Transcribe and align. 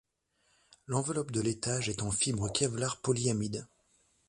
L'enveloppe 0.87 1.29
de 1.29 1.41
l'étage 1.41 1.87
est 1.87 2.01
en 2.01 2.09
fibre 2.09 2.49
Kevlar-polyamide. 2.51 3.67